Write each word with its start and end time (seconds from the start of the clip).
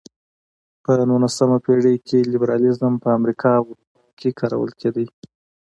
په 0.83 0.91
نولسمه 1.09 1.57
پېړۍ 1.65 1.95
کې 2.07 2.19
لېبرالیزم 2.31 2.93
په 3.03 3.07
امریکا 3.19 3.49
او 3.59 3.65
اروپا 3.71 4.01
کې 4.19 4.29
کارول 4.39 4.71
کېده. 4.79 5.05